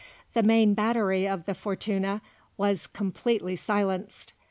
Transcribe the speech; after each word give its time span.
The 0.33 0.41
main 0.41 0.73
battery 0.73 1.27
of 1.27 1.45
the 1.45 1.53
Fortuna 1.53 2.23
was 2.57 2.87
completely 2.87 3.55
silenced. 3.55 4.33